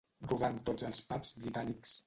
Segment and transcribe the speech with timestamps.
[0.29, 1.97] Rondant tots els pubs britànics.